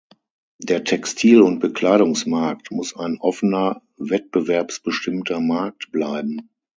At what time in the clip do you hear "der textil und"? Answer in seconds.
0.57-1.59